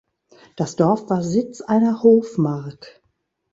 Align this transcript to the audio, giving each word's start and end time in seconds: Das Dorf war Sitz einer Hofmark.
Das 0.55 0.75
Dorf 0.77 1.11
war 1.11 1.21
Sitz 1.21 1.61
einer 1.61 2.01
Hofmark. 2.01 3.03